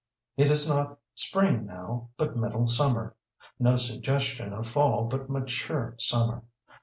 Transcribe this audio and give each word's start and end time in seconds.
It 0.35 0.47
is 0.49 0.67
not 0.67 0.97
spring 1.13 1.67
now, 1.67 2.09
but 2.17 2.35
middle 2.35 2.65
summer; 2.67 3.15
no 3.59 3.75
suggestion 3.75 4.51
of 4.51 4.67
fall, 4.67 5.03
but 5.05 5.29
mature 5.29 5.93
summer. 5.99 6.41